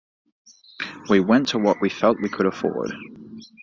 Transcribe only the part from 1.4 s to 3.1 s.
to what we felt we could afford.